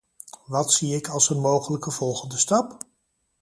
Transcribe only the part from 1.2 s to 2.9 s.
een mogelijke volgende stap?